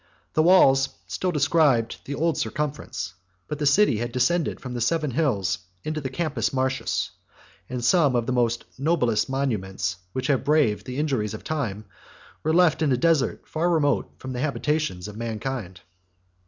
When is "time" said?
11.43-11.85